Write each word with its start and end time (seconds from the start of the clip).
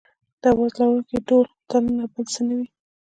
د 0.41 0.43
اواز 0.53 0.71
لرونکي 0.79 1.17
ډهل 1.27 1.45
دننه 1.69 2.03
بل 2.11 2.23
څه 2.33 2.41
نه 2.47 2.53
وي. 2.57 2.67